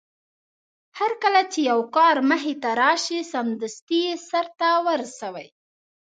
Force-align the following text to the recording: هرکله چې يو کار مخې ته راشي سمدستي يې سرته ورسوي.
هرکله 0.99 1.41
چې 1.51 1.59
يو 1.71 1.79
کار 1.95 2.15
مخې 2.29 2.53
ته 2.61 2.69
راشي 2.81 3.19
سمدستي 3.33 3.99
يې 4.07 4.15
سرته 4.29 4.69
ورسوي. 4.87 5.47